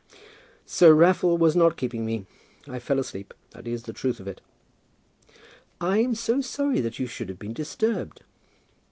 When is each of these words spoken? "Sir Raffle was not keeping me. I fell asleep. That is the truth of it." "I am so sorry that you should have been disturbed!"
"Sir 0.65 0.95
Raffle 0.95 1.37
was 1.37 1.55
not 1.55 1.77
keeping 1.77 2.07
me. 2.07 2.25
I 2.67 2.79
fell 2.79 2.97
asleep. 2.97 3.35
That 3.51 3.67
is 3.67 3.83
the 3.83 3.93
truth 3.93 4.19
of 4.19 4.27
it." 4.27 4.41
"I 5.79 5.99
am 5.99 6.15
so 6.15 6.41
sorry 6.41 6.81
that 6.81 6.97
you 6.97 7.05
should 7.05 7.29
have 7.29 7.37
been 7.37 7.53
disturbed!" 7.53 8.23